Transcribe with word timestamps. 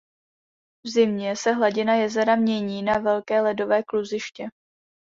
V 0.85 0.89
zimě 0.89 1.35
se 1.35 1.51
hladina 1.51 1.93
jezera 1.95 2.35
mění 2.35 2.83
na 2.83 2.97
velké 2.97 3.41
ledové 3.41 3.83
kluziště. 3.83 4.47